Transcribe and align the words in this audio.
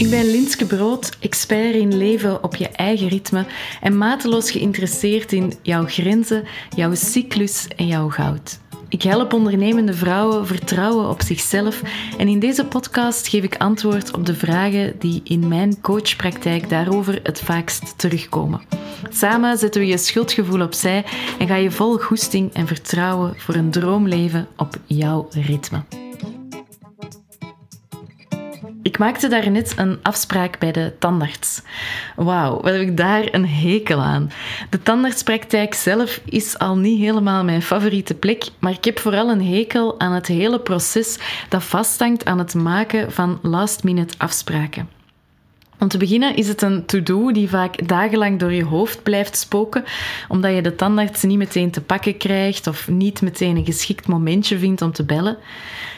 Ik 0.00 0.10
ben 0.10 0.30
Linske 0.30 0.66
Brood, 0.66 1.16
expert 1.18 1.74
in 1.74 1.96
leven 1.96 2.44
op 2.44 2.56
je 2.56 2.68
eigen 2.68 3.08
ritme 3.08 3.46
en 3.80 3.98
mateloos 3.98 4.50
geïnteresseerd 4.50 5.32
in 5.32 5.52
jouw 5.62 5.84
grenzen, 5.86 6.44
jouw 6.76 6.94
cyclus 6.94 7.68
en 7.76 7.86
jouw 7.86 8.08
goud. 8.08 8.58
Ik 8.88 9.02
help 9.02 9.32
ondernemende 9.32 9.94
vrouwen 9.94 10.46
vertrouwen 10.46 11.08
op 11.08 11.22
zichzelf 11.22 11.82
en 12.18 12.28
in 12.28 12.38
deze 12.38 12.64
podcast 12.64 13.28
geef 13.28 13.44
ik 13.44 13.56
antwoord 13.56 14.14
op 14.14 14.26
de 14.26 14.34
vragen 14.34 14.94
die 14.98 15.20
in 15.24 15.48
mijn 15.48 15.80
coachpraktijk 15.80 16.68
daarover 16.68 17.20
het 17.22 17.40
vaakst 17.40 17.98
terugkomen. 17.98 18.60
Samen 19.10 19.58
zetten 19.58 19.80
we 19.80 19.86
je 19.86 19.98
schuldgevoel 19.98 20.62
opzij 20.62 21.04
en 21.38 21.46
ga 21.46 21.56
je 21.56 21.70
vol 21.70 21.96
goesting 21.96 22.52
en 22.52 22.66
vertrouwen 22.66 23.34
voor 23.36 23.54
een 23.54 23.70
droomleven 23.70 24.48
op 24.56 24.76
jouw 24.86 25.28
ritme. 25.30 25.99
Ik 28.90 28.98
maakte 28.98 29.28
daarnet 29.28 29.72
een 29.76 29.98
afspraak 30.02 30.58
bij 30.58 30.72
de 30.72 30.92
tandarts. 30.98 31.62
Wauw, 32.16 32.60
wat 32.60 32.72
heb 32.72 32.80
ik 32.80 32.96
daar 32.96 33.28
een 33.30 33.48
hekel 33.48 34.00
aan. 34.00 34.30
De 34.70 34.82
tandartspraktijk 34.82 35.74
zelf 35.74 36.20
is 36.24 36.58
al 36.58 36.76
niet 36.76 37.00
helemaal 37.00 37.44
mijn 37.44 37.62
favoriete 37.62 38.14
plek, 38.14 38.44
maar 38.58 38.72
ik 38.72 38.84
heb 38.84 38.98
vooral 38.98 39.30
een 39.30 39.46
hekel 39.46 40.00
aan 40.00 40.12
het 40.12 40.26
hele 40.26 40.60
proces 40.60 41.18
dat 41.48 41.64
vasthangt 41.64 42.24
aan 42.24 42.38
het 42.38 42.54
maken 42.54 43.12
van 43.12 43.38
last-minute 43.42 44.14
afspraken. 44.18 44.99
Om 45.80 45.88
te 45.88 45.98
beginnen 45.98 46.36
is 46.36 46.48
het 46.48 46.62
een 46.62 46.84
to-do 46.86 47.32
die 47.32 47.48
vaak 47.48 47.88
dagenlang 47.88 48.38
door 48.38 48.52
je 48.52 48.64
hoofd 48.64 49.02
blijft 49.02 49.36
spoken, 49.36 49.84
omdat 50.28 50.54
je 50.54 50.62
de 50.62 50.74
tandarts 50.74 51.22
niet 51.22 51.38
meteen 51.38 51.70
te 51.70 51.80
pakken 51.80 52.16
krijgt 52.16 52.66
of 52.66 52.88
niet 52.88 53.22
meteen 53.22 53.56
een 53.56 53.64
geschikt 53.64 54.06
momentje 54.06 54.58
vindt 54.58 54.82
om 54.82 54.92
te 54.92 55.04
bellen. 55.04 55.36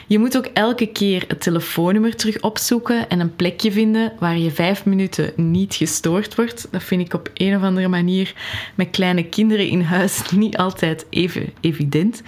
Je 0.07 0.19
moet 0.19 0.37
ook 0.37 0.45
elke 0.45 0.85
keer 0.85 1.23
het 1.27 1.41
telefoonnummer 1.41 2.15
terug 2.15 2.41
opzoeken 2.41 3.09
en 3.09 3.19
een 3.19 3.35
plekje 3.35 3.71
vinden 3.71 4.13
waar 4.19 4.37
je 4.37 4.51
vijf 4.51 4.85
minuten 4.85 5.31
niet 5.35 5.75
gestoord 5.75 6.35
wordt. 6.35 6.67
Dat 6.71 6.83
vind 6.83 7.01
ik 7.01 7.13
op 7.13 7.29
een 7.33 7.55
of 7.55 7.61
andere 7.61 7.87
manier 7.87 8.33
met 8.75 8.89
kleine 8.89 9.23
kinderen 9.23 9.67
in 9.67 9.81
huis 9.81 10.21
niet 10.31 10.57
altijd 10.57 11.05
even 11.09 11.53
evident. 11.59 12.21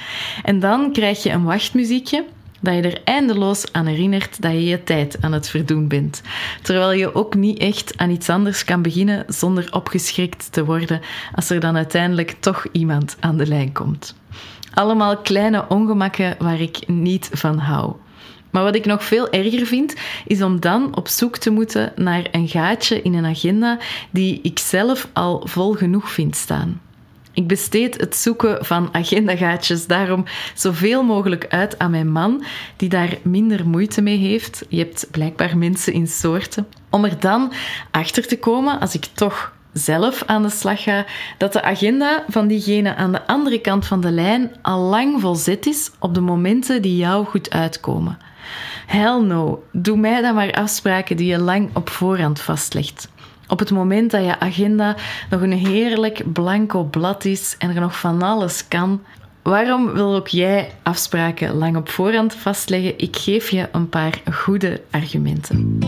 En 0.44 0.60
dan 0.60 0.94
krijg 0.94 1.24
je 1.24 1.30
een 1.30 1.44
wachtmuziekje 1.44 2.26
dat 2.62 2.74
je 2.76 2.82
er 2.82 3.02
eindeloos 3.04 3.72
aan 3.72 3.86
herinnert 3.86 4.42
dat 4.42 4.52
je 4.52 4.64
je 4.64 4.84
tijd 4.84 5.18
aan 5.22 5.32
het 5.32 5.50
verdoen 5.50 5.88
bent. 5.88 6.22
Terwijl 6.62 6.92
je 6.92 7.16
ook 7.16 7.36
niet 7.36 7.60
echt 7.60 7.98
aan 7.98 8.10
iets 8.10 8.30
anders 8.30 8.64
kan 8.64 8.82
beginnen 8.82 9.24
zonder 9.28 9.68
opgeschrikt 9.72 10.52
te 10.52 10.66
worden 10.66 11.02
als 11.36 11.50
er 11.50 11.60
dan 11.60 11.76
uiteindelijk 11.76 12.36
toch 12.40 12.66
iemand 12.72 13.18
aan 13.20 13.38
de 13.38 13.48
lijn 13.48 13.72
komt. 13.72 14.16
Allemaal 14.74 15.18
kleine 15.18 15.68
ongemakken 15.68 16.36
waar 16.40 16.62
ik 16.62 16.88
niet 16.88 17.30
van 17.34 17.58
hou. 17.58 17.94
Maar 18.52 18.64
wat 18.64 18.76
ik 18.76 18.86
nog 18.86 19.04
veel 19.04 19.30
erger 19.30 19.66
vind, 19.66 19.96
is 20.26 20.42
om 20.42 20.60
dan 20.60 20.96
op 20.96 21.08
zoek 21.08 21.38
te 21.38 21.50
moeten 21.50 21.92
naar 21.96 22.28
een 22.32 22.48
gaatje 22.48 23.02
in 23.02 23.14
een 23.14 23.26
agenda 23.26 23.80
die 24.12 24.40
ik 24.44 24.60
zelf 24.60 25.10
al 25.14 25.42
vol 25.48 25.74
genoeg 25.74 26.12
vind 26.12 26.36
staan. 26.36 26.82
Ik 27.36 27.48
besteed 27.48 28.00
het 28.00 28.16
zoeken 28.16 28.66
van 28.66 28.90
agendagaatjes 28.92 29.88
daarom 29.88 30.24
zoveel 30.54 31.04
mogelijk 31.04 31.46
uit 31.50 31.80
aan 31.80 31.92
mijn 31.92 32.12
man, 32.12 32.44
die 32.76 32.90
daar 32.90 33.18
minder 33.22 33.68
moeite 33.68 34.02
mee 34.02 34.18
heeft. 34.18 34.66
Je 34.70 34.78
hebt 34.78 35.08
blijkbaar 35.12 35.58
mensen 35.58 35.94
in 35.94 36.08
soorten. 36.08 36.68
Om 36.90 37.06
er 37.06 37.20
dan 37.20 37.54
achter 37.92 38.28
te 38.28 38.40
komen, 38.40 38.80
als 38.80 38.96
ik 38.96 39.06
toch 39.14 39.54
zelf 39.74 40.24
aan 40.26 40.42
de 40.42 40.50
slag 40.50 40.84
ga, 40.84 41.06
dat 41.38 41.54
de 41.54 41.64
agenda 41.64 42.24
van 42.28 42.48
diegene 42.48 42.96
aan 42.96 43.12
de 43.12 43.28
andere 43.28 43.62
kant 43.62 43.86
van 43.86 44.02
de 44.02 44.12
lijn 44.12 44.52
al 44.62 44.80
lang 44.82 45.22
volzet 45.22 45.66
is 45.66 45.92
op 46.00 46.14
de 46.14 46.22
momenten 46.22 46.82
die 46.82 46.98
jou 46.98 47.26
goed 47.26 47.50
uitkomen. 47.50 48.18
Hell 48.86 49.20
no, 49.20 49.64
doe 49.72 49.98
mij 49.98 50.22
dan 50.22 50.36
maar 50.36 50.52
afspraken 50.52 51.18
die 51.18 51.28
je 51.28 51.40
lang 51.40 51.70
op 51.74 51.90
voorhand 51.90 52.42
vastlegt. 52.42 53.10
Op 53.48 53.60
het 53.60 53.72
moment 53.72 54.12
dat 54.12 54.24
je 54.24 54.40
agenda 54.40 54.96
nog 55.30 55.42
een 55.42 55.52
heerlijk 55.52 56.34
blanco 56.34 56.84
blad 56.84 57.26
is 57.26 57.56
en 57.58 57.70
er 57.76 57.82
nog 57.82 58.00
van 58.00 58.22
alles 58.22 58.68
kan, 58.68 59.02
waarom 59.44 59.94
wil 59.94 60.16
ook 60.16 60.28
jij 60.28 60.72
afspraken 60.84 61.56
lang 61.56 61.78
op 61.78 61.90
voorhand 61.90 62.34
vastleggen? 62.34 63.00
Ik 63.00 63.16
geef 63.16 63.50
je 63.50 63.70
een 63.72 63.90
paar 63.90 64.22
goede 64.34 64.82
argumenten. 64.92 65.80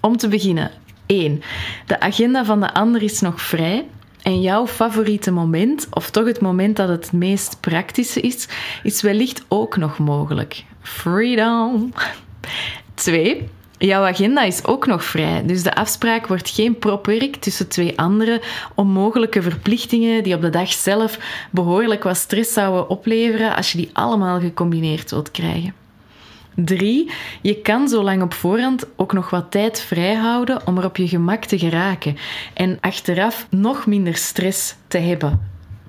Om 0.00 0.16
te 0.16 0.28
beginnen, 0.28 0.70
1. 1.06 1.42
De 1.86 2.00
agenda 2.00 2.44
van 2.44 2.60
de 2.60 2.74
ander 2.74 3.02
is 3.02 3.20
nog 3.20 3.40
vrij. 3.40 3.86
En 4.22 4.40
jouw 4.40 4.66
favoriete 4.66 5.30
moment, 5.30 5.86
of 5.90 6.10
toch 6.10 6.26
het 6.26 6.40
moment 6.40 6.76
dat 6.76 6.88
het 6.88 7.12
meest 7.12 7.60
praktische 7.60 8.20
is, 8.20 8.48
is 8.82 9.02
wellicht 9.02 9.44
ook 9.48 9.76
nog 9.76 9.98
mogelijk. 9.98 10.64
Freedom! 10.80 11.92
2. 13.00 13.48
Jouw 13.78 14.04
agenda 14.04 14.42
is 14.42 14.64
ook 14.64 14.86
nog 14.86 15.04
vrij, 15.04 15.42
dus 15.46 15.62
de 15.62 15.74
afspraak 15.74 16.26
wordt 16.26 16.50
geen 16.50 16.78
propwerk 16.78 17.36
tussen 17.36 17.68
twee 17.68 17.98
andere 17.98 18.42
onmogelijke 18.74 19.42
verplichtingen 19.42 20.22
die 20.22 20.34
op 20.34 20.40
de 20.40 20.50
dag 20.50 20.72
zelf 20.72 21.18
behoorlijk 21.50 22.02
wat 22.02 22.16
stress 22.16 22.52
zouden 22.52 22.88
opleveren 22.88 23.56
als 23.56 23.72
je 23.72 23.78
die 23.78 23.90
allemaal 23.92 24.40
gecombineerd 24.40 25.10
wilt 25.10 25.30
krijgen. 25.30 25.74
3. 26.54 27.10
Je 27.42 27.60
kan 27.60 27.88
zo 27.88 28.02
lang 28.02 28.22
op 28.22 28.34
voorhand 28.34 28.86
ook 28.96 29.12
nog 29.12 29.30
wat 29.30 29.50
tijd 29.50 29.80
vrijhouden 29.80 30.66
om 30.66 30.78
er 30.78 30.84
op 30.84 30.96
je 30.96 31.08
gemak 31.08 31.44
te 31.44 31.58
geraken 31.58 32.16
en 32.54 32.78
achteraf 32.80 33.46
nog 33.50 33.86
minder 33.86 34.16
stress 34.16 34.74
te 34.88 34.98
hebben. 34.98 35.48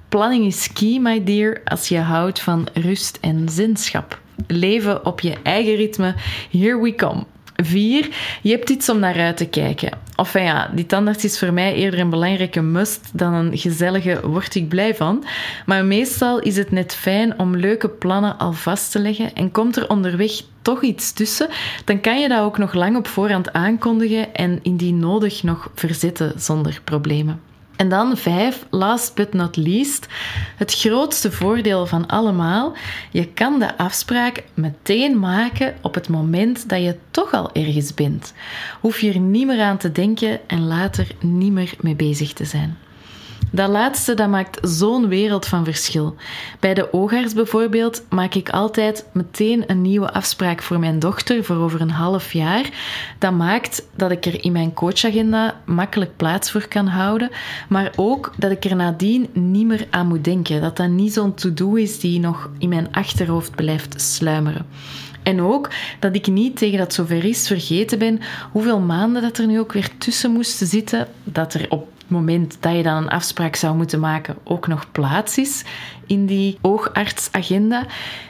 Planning 0.09 0.45
is 0.45 0.73
key, 0.73 0.99
my 0.99 1.23
dear, 1.23 1.61
als 1.65 1.87
je 1.87 1.99
houdt 1.99 2.41
van 2.41 2.67
rust 2.73 3.17
en 3.21 3.49
zinschap. 3.49 4.19
Leven 4.47 5.05
op 5.05 5.19
je 5.19 5.35
eigen 5.43 5.75
ritme. 5.75 6.15
Here 6.51 6.81
we 6.81 6.95
come. 6.95 7.25
4. 7.55 8.09
Je 8.41 8.51
hebt 8.51 8.69
iets 8.69 8.89
om 8.89 8.99
naar 8.99 9.19
uit 9.19 9.37
te 9.37 9.47
kijken. 9.47 9.91
Of 10.15 10.33
ja, 10.33 10.69
die 10.73 10.85
tandarts 10.85 11.23
is 11.23 11.39
voor 11.39 11.53
mij 11.53 11.73
eerder 11.73 11.99
een 11.99 12.09
belangrijke 12.09 12.61
must 12.61 13.09
dan 13.13 13.33
een 13.33 13.57
gezellige 13.57 14.19
word 14.27 14.55
ik 14.55 14.69
blij 14.69 14.95
van. 14.95 15.23
Maar 15.65 15.85
meestal 15.85 16.39
is 16.39 16.57
het 16.57 16.71
net 16.71 16.95
fijn 16.95 17.39
om 17.39 17.55
leuke 17.55 17.89
plannen 17.89 18.37
al 18.37 18.53
vast 18.53 18.91
te 18.91 18.99
leggen 18.99 19.35
en 19.35 19.51
komt 19.51 19.75
er 19.75 19.89
onderweg 19.89 20.31
toch 20.61 20.81
iets 20.81 21.13
tussen, 21.13 21.47
dan 21.85 22.01
kan 22.01 22.19
je 22.19 22.27
dat 22.27 22.41
ook 22.41 22.57
nog 22.57 22.73
lang 22.73 22.97
op 22.97 23.07
voorhand 23.07 23.53
aankondigen 23.53 24.33
en 24.33 24.59
indien 24.61 24.99
nodig 24.99 25.43
nog 25.43 25.71
verzetten 25.75 26.33
zonder 26.37 26.81
problemen. 26.83 27.50
En 27.81 27.89
dan 27.89 28.17
vijf, 28.17 28.65
last 28.69 29.15
but 29.15 29.33
not 29.33 29.55
least, 29.55 30.07
het 30.55 30.73
grootste 30.73 31.31
voordeel 31.31 31.85
van 31.85 32.07
allemaal. 32.07 32.73
Je 33.11 33.27
kan 33.27 33.59
de 33.59 33.77
afspraak 33.77 34.43
meteen 34.53 35.19
maken 35.19 35.75
op 35.81 35.93
het 35.93 36.09
moment 36.09 36.69
dat 36.69 36.81
je 36.81 36.95
toch 37.11 37.33
al 37.33 37.53
ergens 37.53 37.93
bent. 37.93 38.33
Hoef 38.79 38.99
je 38.99 39.13
er 39.13 39.19
niet 39.19 39.47
meer 39.47 39.61
aan 39.61 39.77
te 39.77 39.91
denken 39.91 40.39
en 40.47 40.67
later 40.67 41.07
niet 41.19 41.51
meer 41.51 41.73
mee 41.79 41.95
bezig 41.95 42.33
te 42.33 42.45
zijn. 42.45 42.77
Dat 43.53 43.69
laatste 43.69 44.13
dat 44.13 44.29
maakt 44.29 44.57
zo'n 44.61 45.07
wereld 45.07 45.45
van 45.45 45.63
verschil. 45.63 46.15
Bij 46.59 46.73
de 46.73 46.93
oogarts 46.93 47.33
bijvoorbeeld 47.33 48.03
maak 48.09 48.33
ik 48.33 48.49
altijd 48.49 49.05
meteen 49.11 49.63
een 49.67 49.81
nieuwe 49.81 50.13
afspraak 50.13 50.61
voor 50.61 50.79
mijn 50.79 50.99
dochter 50.99 51.43
voor 51.43 51.55
over 51.55 51.81
een 51.81 51.89
half 51.89 52.33
jaar. 52.33 52.69
Dat 53.19 53.33
maakt 53.33 53.85
dat 53.95 54.11
ik 54.11 54.25
er 54.25 54.43
in 54.43 54.51
mijn 54.51 54.73
coachagenda 54.73 55.61
makkelijk 55.65 56.15
plaats 56.15 56.51
voor 56.51 56.67
kan 56.67 56.87
houden, 56.87 57.29
maar 57.69 57.91
ook 57.95 58.33
dat 58.37 58.51
ik 58.51 58.65
er 58.65 58.75
nadien 58.75 59.29
niet 59.33 59.65
meer 59.65 59.87
aan 59.89 60.07
moet 60.07 60.23
denken. 60.23 60.61
Dat 60.61 60.77
dat 60.77 60.89
niet 60.89 61.13
zo'n 61.13 61.33
to-do 61.33 61.75
is 61.75 61.99
die 61.99 62.19
nog 62.19 62.49
in 62.57 62.69
mijn 62.69 62.91
achterhoofd 62.91 63.55
blijft 63.55 64.01
sluimeren. 64.01 64.65
En 65.23 65.41
ook 65.41 65.69
dat 65.99 66.15
ik 66.15 66.27
niet 66.27 66.57
tegen 66.57 66.77
dat 66.77 66.93
zover 66.93 67.25
is 67.25 67.47
vergeten 67.47 67.99
ben 67.99 68.19
hoeveel 68.51 68.79
maanden 68.79 69.21
dat 69.21 69.37
er 69.37 69.47
nu 69.47 69.59
ook 69.59 69.73
weer 69.73 69.89
tussen 69.97 70.31
moesten 70.31 70.67
zitten, 70.67 71.07
dat 71.23 71.53
er 71.53 71.65
op 71.69 71.87
moment 72.11 72.57
dat 72.59 72.75
je 72.75 72.83
dan 72.83 73.03
een 73.03 73.09
afspraak 73.09 73.55
zou 73.55 73.75
moeten 73.75 73.99
maken 73.99 74.37
ook 74.43 74.67
nog 74.67 74.91
plaats 74.91 75.37
is 75.37 75.63
in 76.07 76.25
die 76.25 76.57
oogartsagenda. 76.61 77.85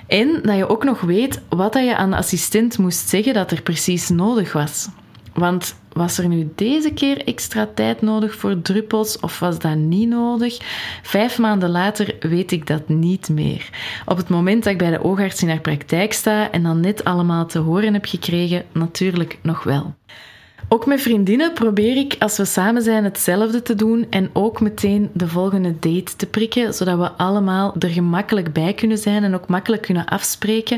En 0.08 0.40
dat 0.44 0.56
je 0.56 0.70
ook 0.70 0.84
nog 0.84 1.02
weet 1.02 1.42
wat 1.50 1.74
dat 1.74 1.84
je 1.84 1.96
aan 1.96 2.10
de 2.10 2.18
assistent 2.18 2.78
moest 2.78 3.10
zeggen 3.10 3.34
dat 3.34 3.52
er 3.52 3.62
precies 3.62 4.10
nodig 4.10 4.54
was. 4.54 4.90
Want 5.34 5.76
was 5.94 6.18
er 6.18 6.28
nu 6.28 6.52
deze 6.56 6.94
keer 6.94 7.26
extra 7.26 7.68
tijd 7.76 8.02
nodig 8.02 8.36
voor 8.36 8.62
druppels 8.62 9.20
of 9.20 9.40
was 9.40 9.60
dat 9.60 9.76
niet 9.76 10.10
nodig? 10.10 10.58
Vijf 11.02 11.40
maanden 11.40 11.70
later 11.70 12.16
weet 12.20 12.52
ik 12.52 12.68
dat 12.68 12.90
niet 12.90 13.30
meer. 13.30 13.70
Op 14.06 14.18
het 14.18 14.30
moment 14.30 14.64
dat 14.64 14.74
ik 14.74 14.80
bij 14.80 14.92
de 14.92 15.04
oogarts 15.04 15.42
in 15.42 15.50
haar 15.50 15.60
praktijk 15.60 16.14
sta 16.14 16.52
en 16.52 16.64
dan 16.64 16.80
net 16.80 17.04
allemaal 17.04 17.46
te 17.46 17.60
horen 17.60 17.94
heb 17.94 18.06
gekregen, 18.06 18.64
natuurlijk 18.72 19.40
nog 19.42 19.64
wel. 19.64 19.96
Ook 20.68 20.86
met 20.86 21.02
vriendinnen 21.02 21.54
probeer 21.54 21.98
ik 21.98 22.16
als 22.20 22.38
we 22.38 22.46
samen 22.46 22.82
zijn 22.82 23.04
hetzelfde 23.04 23.62
te 23.62 23.76
doen 23.76 24.08
en 24.10 24.30
ook 24.34 24.62
meteen 24.62 25.10
de 25.14 25.28
volgende 25.28 25.76
date 25.80 26.16
te 26.16 26.26
prikken, 26.26 26.74
zodat 26.74 26.98
we 26.98 27.12
allemaal 27.12 27.76
er 27.80 27.90
gemakkelijk 27.90 28.54
bij 28.54 28.74
kunnen 28.74 28.98
zijn 28.98 29.24
en 29.24 29.36
ook 29.36 29.48
makkelijk 29.48 29.82
kunnen 29.82 30.06
afspreken. 30.06 30.78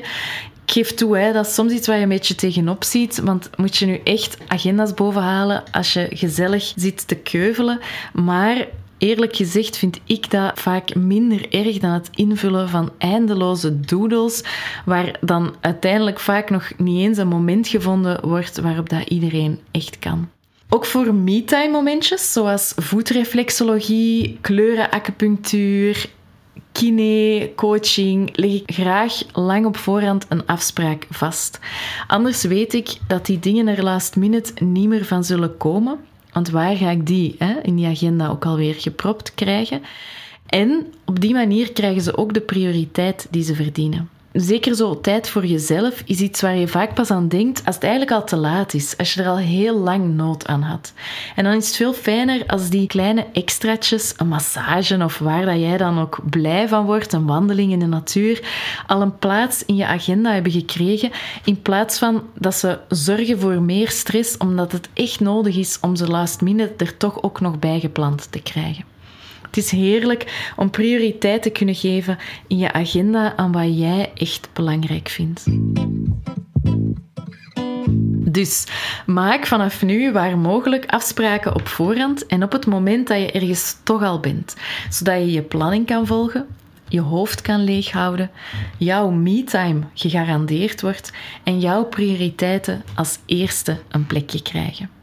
Ik 0.66 0.72
geef 0.72 0.94
toe, 0.94 1.18
hè, 1.18 1.34
dat 1.34 1.46
is 1.46 1.54
soms 1.54 1.72
iets 1.72 1.88
waar 1.88 1.98
je 1.98 2.04
een 2.04 2.10
beetje 2.10 2.36
tegenop 2.36 2.84
ziet. 2.84 3.20
Want 3.20 3.50
moet 3.58 3.78
je 3.78 3.86
nu 3.86 4.00
echt 4.04 4.38
agenda's 4.48 4.94
bovenhalen 4.94 5.64
als 5.72 5.94
je 5.94 6.08
gezellig 6.10 6.74
zit 6.76 7.08
te 7.08 7.16
keuvelen. 7.16 7.80
Maar 8.14 8.68
Eerlijk 8.98 9.36
gezegd 9.36 9.78
vind 9.78 10.00
ik 10.06 10.32
dat 10.32 10.60
vaak 10.60 10.96
minder 10.96 11.54
erg 11.54 11.78
dan 11.78 11.92
het 11.92 12.10
invullen 12.16 12.70
van 12.70 12.92
eindeloze 12.98 13.80
doodles, 13.80 14.44
waar 14.86 15.18
dan 15.22 15.56
uiteindelijk 15.62 16.20
vaak 16.20 16.50
nog 16.50 16.72
niet 16.78 17.00
eens 17.00 17.18
een 17.18 17.28
moment 17.28 17.68
gevonden 17.68 18.28
wordt 18.28 18.60
waarop 18.60 18.90
dat 18.90 19.10
iedereen 19.10 19.60
echt 19.72 20.00
kan. 20.00 20.30
Ook 20.70 20.86
voor 20.86 21.14
me-time 21.14 21.72
momentjes, 21.72 22.32
zoals 22.32 22.74
voetreflexologie, 22.76 24.38
kleurenacupunctuur, 24.42 26.10
kine, 26.72 27.52
coaching, 27.56 28.30
leg 28.38 28.52
ik 28.52 28.74
graag 28.74 29.14
lang 29.34 29.66
op 29.66 29.78
voorhand 29.78 30.26
een 30.30 30.46
afspraak 30.46 31.08
vast. 31.10 31.60
Anders 32.08 32.44
weet 32.44 32.74
ik 32.74 32.98
dat 33.08 33.26
die 33.26 33.40
dingen 33.40 33.68
er 33.68 33.84
last 33.84 34.16
minute 34.16 34.64
niet 34.64 34.88
meer 34.88 35.06
van 35.06 35.24
zullen 35.24 35.58
komen. 35.58 36.00
Want 36.34 36.50
waar 36.50 36.76
ga 36.76 36.90
ik 36.90 37.08
die 37.08 37.36
hè, 37.38 37.54
in 37.62 37.76
die 37.76 37.88
agenda 37.88 38.28
ook 38.28 38.46
alweer 38.46 38.76
gepropt 38.76 39.34
krijgen? 39.34 39.82
En 40.46 40.94
op 41.06 41.20
die 41.20 41.34
manier 41.34 41.72
krijgen 41.72 42.02
ze 42.02 42.18
ook 42.18 42.34
de 42.34 42.42
prioriteit 42.42 43.28
die 43.30 43.44
ze 43.44 43.56
verdienen 43.56 44.10
zeker 44.34 44.76
zo 44.76 45.00
tijd 45.00 45.30
voor 45.30 45.46
jezelf 45.46 46.02
is 46.06 46.20
iets 46.20 46.42
waar 46.42 46.56
je 46.56 46.68
vaak 46.68 46.94
pas 46.94 47.12
aan 47.12 47.28
denkt 47.28 47.62
als 47.66 47.76
het 47.76 47.84
eigenlijk 47.84 48.14
al 48.14 48.24
te 48.24 48.36
laat 48.36 48.74
is, 48.74 48.98
als 48.98 49.14
je 49.14 49.22
er 49.22 49.30
al 49.30 49.38
heel 49.38 49.78
lang 49.78 50.16
nood 50.16 50.48
aan 50.48 50.62
had. 50.62 50.94
En 51.36 51.44
dan 51.44 51.54
is 51.54 51.68
het 51.68 51.76
veel 51.76 51.94
fijner 51.94 52.46
als 52.48 52.70
die 52.70 52.88
kleine 52.88 53.26
extraatjes, 53.34 54.14
een 54.18 54.28
massage 54.28 55.04
of 55.04 55.18
waar 55.20 55.46
dat 55.46 55.60
jij 55.60 55.78
dan 55.78 56.00
ook 56.00 56.20
blij 56.30 56.68
van 56.68 56.86
wordt, 56.86 57.14
een 57.14 57.26
wandeling 57.26 57.72
in 57.72 57.80
de 57.80 57.86
natuur, 57.86 58.42
al 58.88 59.02
een 59.02 59.18
plaats 59.18 59.66
in 59.66 59.76
je 59.76 59.86
agenda 59.86 60.34
hebben 60.34 60.52
gekregen, 60.52 61.12
in 61.44 61.62
plaats 61.62 61.98
van 61.98 62.24
dat 62.38 62.56
ze 62.56 62.80
zorgen 62.88 63.40
voor 63.40 63.62
meer 63.62 63.90
stress, 63.90 64.38
omdat 64.38 64.72
het 64.72 64.90
echt 64.94 65.20
nodig 65.20 65.58
is 65.58 65.78
om 65.82 65.96
ze 65.96 66.08
last 66.08 66.42
minute 66.42 66.74
er 66.86 66.98
toch 66.98 67.24
ook 67.24 67.40
nog 67.40 67.60
bijgepland 67.60 68.32
te 68.32 68.42
krijgen. 68.42 68.93
Het 69.54 69.64
is 69.64 69.72
heerlijk 69.72 70.52
om 70.56 70.70
prioriteit 70.70 71.42
te 71.42 71.50
kunnen 71.50 71.76
geven 71.76 72.18
in 72.48 72.58
je 72.58 72.72
agenda 72.72 73.36
aan 73.36 73.52
wat 73.52 73.78
jij 73.78 74.12
echt 74.16 74.50
belangrijk 74.54 75.10
vindt. 75.10 75.46
Dus 78.32 78.64
maak 79.06 79.46
vanaf 79.46 79.84
nu 79.84 80.12
waar 80.12 80.38
mogelijk 80.38 80.86
afspraken 80.86 81.56
op 81.56 81.68
voorhand 81.68 82.26
en 82.26 82.44
op 82.44 82.52
het 82.52 82.66
moment 82.66 83.08
dat 83.08 83.18
je 83.18 83.32
ergens 83.32 83.78
toch 83.84 84.04
al 84.04 84.20
bent, 84.20 84.56
zodat 84.90 85.16
je 85.16 85.32
je 85.32 85.42
planning 85.42 85.86
kan 85.86 86.08
volgen, 86.08 86.48
je 86.88 87.02
hoofd 87.02 87.42
kan 87.42 87.64
leeghouden, 87.64 88.32
jouw 88.78 89.10
me-time 89.10 89.82
gegarandeerd 89.94 90.82
wordt 90.82 91.12
en 91.44 91.60
jouw 91.60 91.86
prioriteiten 91.86 92.84
als 92.96 93.20
eerste 93.26 93.80
een 93.90 94.08
plekje 94.08 94.42
krijgen. 94.42 95.03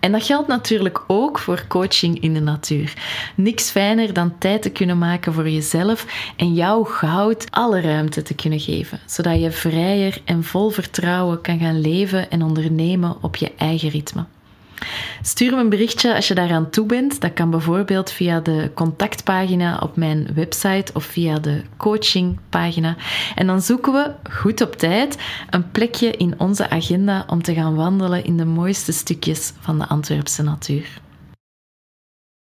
En 0.00 0.12
dat 0.12 0.24
geldt 0.24 0.48
natuurlijk 0.48 1.02
ook 1.06 1.38
voor 1.38 1.64
coaching 1.68 2.20
in 2.20 2.34
de 2.34 2.40
natuur. 2.40 2.92
Niks 3.34 3.70
fijner 3.70 4.12
dan 4.12 4.38
tijd 4.38 4.62
te 4.62 4.70
kunnen 4.70 4.98
maken 4.98 5.32
voor 5.32 5.48
jezelf 5.48 6.06
en 6.36 6.54
jouw 6.54 6.84
goud 6.84 7.46
alle 7.50 7.80
ruimte 7.80 8.22
te 8.22 8.34
kunnen 8.34 8.60
geven, 8.60 9.00
zodat 9.06 9.40
je 9.40 9.50
vrijer 9.50 10.20
en 10.24 10.44
vol 10.44 10.70
vertrouwen 10.70 11.40
kan 11.40 11.58
gaan 11.58 11.80
leven 11.80 12.30
en 12.30 12.42
ondernemen 12.42 13.16
op 13.22 13.36
je 13.36 13.52
eigen 13.56 13.88
ritme. 13.88 14.24
Stuur 15.22 15.54
me 15.54 15.60
een 15.60 15.68
berichtje 15.68 16.14
als 16.14 16.28
je 16.28 16.34
daaraan 16.34 16.70
toe 16.70 16.86
bent. 16.86 17.20
Dat 17.20 17.32
kan 17.32 17.50
bijvoorbeeld 17.50 18.10
via 18.10 18.40
de 18.40 18.70
contactpagina 18.74 19.78
op 19.82 19.96
mijn 19.96 20.28
website 20.34 20.92
of 20.94 21.04
via 21.04 21.38
de 21.38 21.62
coachingpagina. 21.76 22.96
En 23.34 23.46
dan 23.46 23.60
zoeken 23.60 23.92
we 23.92 24.30
goed 24.30 24.60
op 24.60 24.76
tijd 24.76 25.18
een 25.50 25.70
plekje 25.70 26.10
in 26.10 26.34
onze 26.38 26.70
agenda 26.70 27.24
om 27.26 27.42
te 27.42 27.54
gaan 27.54 27.74
wandelen 27.74 28.24
in 28.24 28.36
de 28.36 28.44
mooiste 28.44 28.92
stukjes 28.92 29.52
van 29.60 29.78
de 29.78 29.86
Antwerpse 29.86 30.42
natuur. 30.42 31.04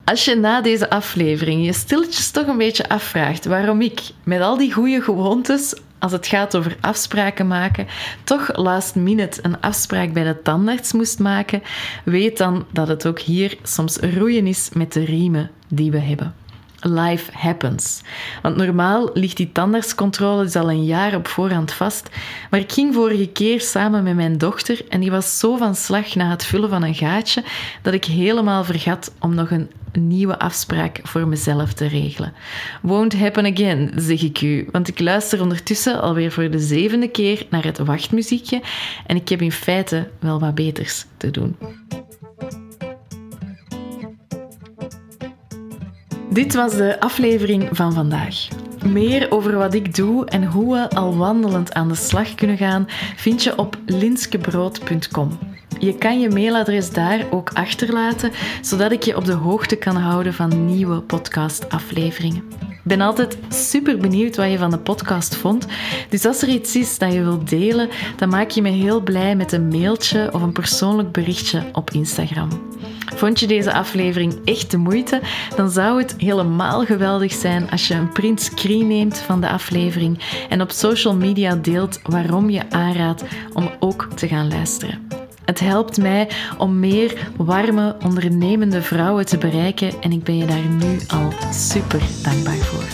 Als 0.05 0.25
je 0.25 0.35
na 0.35 0.61
deze 0.61 0.91
aflevering 0.91 1.65
je 1.65 1.73
stilletjes 1.73 2.31
toch 2.31 2.47
een 2.47 2.59
beetje 2.59 2.89
afvraagt 2.89 3.45
waarom 3.45 3.81
ik 3.81 4.01
met 4.25 4.41
al 4.41 4.57
die 4.57 4.73
goede 4.73 5.01
gewoontes 5.03 5.75
als 6.03 6.13
het 6.13 6.27
gaat 6.27 6.57
over 6.57 6.77
afspraken 6.81 7.47
maken, 7.47 7.87
toch 8.25 8.57
last 8.57 8.95
minute 8.95 9.41
een 9.43 9.61
afspraak 9.61 10.13
bij 10.13 10.25
de 10.25 10.43
tandarts 10.43 10.93
moest 10.93 11.19
maken, 11.19 11.63
weet 12.05 12.39
dan 12.39 12.65
dat 12.71 12.89
het 12.89 13.07
ook 13.07 13.19
hier 13.19 13.57
soms 13.63 13.97
roeien 13.97 14.47
is 14.47 14.69
met 14.73 14.93
de 14.93 15.05
riemen 15.05 15.51
die 15.69 15.91
we 15.91 15.99
hebben. 15.99 16.35
Life 16.81 17.31
happens. 17.35 18.03
Want 18.43 18.57
normaal 18.57 19.11
ligt 19.15 19.37
die 19.37 19.53
tandartscontrole 19.53 20.43
dus 20.43 20.57
al 20.57 20.71
een 20.71 20.85
jaar 20.85 21.15
op 21.15 21.29
voorhand 21.29 21.73
vast. 21.73 22.09
Maar 22.51 22.61
ik 22.61 22.73
ging 22.73 22.95
vorige 22.95 23.29
keer 23.29 23.61
samen 23.61 24.03
met 24.03 24.15
mijn 24.15 24.39
dochter 24.39 24.85
en 24.89 25.01
die 25.01 25.11
was 25.11 25.39
zo 25.39 25.57
van 25.57 25.75
slag 25.75 26.15
na 26.15 26.31
het 26.31 26.45
vullen 26.45 26.69
van 26.69 26.83
een 26.83 26.95
gaatje 26.95 27.45
dat 27.83 27.95
ik 27.95 28.05
helemaal 28.05 28.65
vergat 28.65 29.13
om 29.19 29.35
nog 29.35 29.51
een 29.93 30.09
nieuwe 30.09 30.39
afspraak 30.39 31.01
voor 31.03 31.29
mezelf 31.29 31.73
te 31.73 31.87
regelen. 31.87 32.33
Won't 32.83 33.19
happen 33.19 33.47
again, 33.53 33.93
zeg 33.97 34.23
ik 34.23 34.41
u, 34.41 34.69
want 34.71 34.89
ik 34.89 35.01
luister 35.01 35.41
ondertussen 35.41 36.01
alweer 36.01 36.33
voor 36.33 36.51
de 36.51 36.59
zevende 36.59 37.09
keer 37.09 37.47
naar 37.51 37.65
het 37.65 37.79
wachtmuziekje 37.79 38.63
en 39.07 39.17
ik 39.17 39.29
heb 39.29 39.43
in 39.43 39.53
feite 39.53 40.09
wel 40.19 40.41
wat 40.41 40.55
beters 40.55 41.07
te 41.17 41.31
doen. 41.31 41.57
Dit 46.31 46.55
was 46.55 46.77
de 46.77 47.01
aflevering 47.01 47.69
van 47.71 47.93
vandaag. 47.93 48.49
Meer 48.87 49.31
over 49.31 49.57
wat 49.57 49.75
ik 49.75 49.95
doe 49.95 50.25
en 50.25 50.45
hoe 50.45 50.75
we 50.75 50.91
al 50.91 51.17
wandelend 51.17 51.73
aan 51.73 51.89
de 51.89 51.95
slag 51.95 52.35
kunnen 52.35 52.57
gaan, 52.57 52.87
vind 53.17 53.43
je 53.43 53.59
op 53.59 53.79
linskebrood.com. 53.87 55.39
Je 55.85 55.95
kan 55.95 56.21
je 56.21 56.29
mailadres 56.29 56.91
daar 56.91 57.27
ook 57.31 57.51
achterlaten, 57.53 58.31
zodat 58.61 58.93
ik 58.93 59.03
je 59.03 59.17
op 59.17 59.25
de 59.25 59.33
hoogte 59.33 59.77
kan 59.77 59.97
houden 59.97 60.35
van 60.35 60.65
nieuwe 60.65 61.01
podcastafleveringen. 61.01 62.45
Ik 62.61 62.81
ben 62.83 63.01
altijd 63.01 63.39
super 63.49 63.99
benieuwd 63.99 64.37
wat 64.37 64.51
je 64.51 64.59
van 64.59 64.71
de 64.71 64.79
podcast 64.79 65.35
vond. 65.35 65.67
Dus 66.09 66.25
als 66.25 66.43
er 66.43 66.49
iets 66.49 66.77
is 66.77 66.99
dat 66.99 67.13
je 67.13 67.23
wilt 67.23 67.49
delen, 67.49 67.89
dan 68.17 68.29
maak 68.29 68.51
je 68.51 68.63
me 68.63 68.69
heel 68.69 69.01
blij 69.01 69.37
met 69.37 69.53
een 69.53 69.69
mailtje 69.69 70.33
of 70.33 70.43
een 70.43 70.53
persoonlijk 70.53 71.13
berichtje 71.13 71.63
op 71.73 71.91
Instagram. 71.91 72.49
Vond 73.15 73.41
je 73.41 73.47
deze 73.47 73.73
aflevering 73.73 74.35
echt 74.45 74.71
de 74.71 74.79
moeite? 74.79 75.21
Dan 75.57 75.71
zou 75.71 75.99
het 76.03 76.15
helemaal 76.19 76.85
geweldig 76.85 77.33
zijn 77.33 77.71
als 77.71 77.89
je 77.89 77.95
een 77.95 78.13
print 78.13 78.43
screen 78.43 78.87
neemt 78.87 79.19
van 79.19 79.41
de 79.41 79.49
aflevering 79.49 80.19
en 80.49 80.61
op 80.61 80.71
social 80.71 81.17
media 81.17 81.55
deelt 81.55 82.01
waarom 82.03 82.51
je 82.51 82.71
aanraadt 82.71 83.25
om 83.53 83.71
ook 83.79 84.09
te 84.15 84.29
gaan 84.29 84.49
luisteren. 84.49 85.22
Het 85.45 85.61
helpt 85.61 85.99
mij 85.99 86.29
om 86.59 86.81
meer 86.81 87.29
warme, 87.37 87.97
ondernemende 88.05 88.83
vrouwen 88.83 89.27
te 89.27 89.39
bereiken 89.39 89.93
en 90.01 90.13
ik 90.13 90.25
ben 90.25 90.37
je 90.37 90.47
daar 90.47 90.67
nu 90.67 90.99
al 91.09 91.33
super 91.53 92.03
dankbaar 92.23 92.57
voor. 92.57 92.85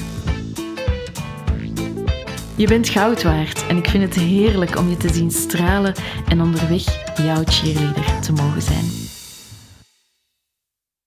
Je 2.57 2.67
bent 2.67 2.89
goud 2.89 3.23
waard 3.23 3.67
en 3.67 3.77
ik 3.77 3.89
vind 3.89 4.03
het 4.05 4.15
heerlijk 4.15 4.79
om 4.79 4.89
je 4.89 4.97
te 4.97 5.13
zien 5.13 5.31
stralen 5.31 5.95
en 6.29 6.43
onderweg 6.43 7.15
jouw 7.17 7.43
cheerleader 7.45 8.21
te 8.21 8.33
mogen 8.33 8.63
zijn. 8.63 9.08